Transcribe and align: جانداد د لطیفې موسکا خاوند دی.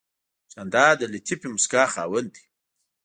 جانداد 0.53 0.95
د 0.99 1.03
لطیفې 1.13 1.47
موسکا 1.53 1.83
خاوند 1.93 2.27
دی. 2.35 2.43